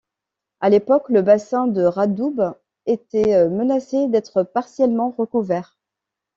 [0.61, 2.41] À l'époque le bassin de radoub
[2.87, 5.77] était menacé d'être partiellement recouvert.